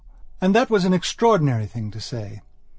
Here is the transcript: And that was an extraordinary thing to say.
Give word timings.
And 0.41 0.55
that 0.55 0.71
was 0.71 0.83
an 0.83 0.95
extraordinary 0.95 1.67
thing 1.67 1.91
to 1.91 1.99
say. 2.01 2.41